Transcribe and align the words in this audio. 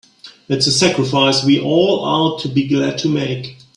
It's 0.49 0.65
a 0.65 0.71
sacrifice 0.71 1.43
we 1.45 1.59
all 1.59 1.99
ought 1.99 2.39
to 2.39 2.47
be 2.47 2.67
glad 2.67 2.97
to 2.97 3.07
make. 3.07 3.59